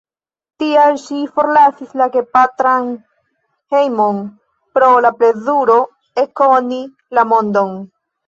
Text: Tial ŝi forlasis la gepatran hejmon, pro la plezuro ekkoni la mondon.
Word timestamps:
Tial 0.61 0.95
ŝi 1.01 1.17
forlasis 1.35 1.91
la 2.01 2.07
gepatran 2.15 2.87
hejmon, 3.75 4.23
pro 4.79 4.89
la 5.07 5.13
plezuro 5.19 5.75
ekkoni 6.25 6.81
la 7.19 7.27
mondon. 7.35 7.77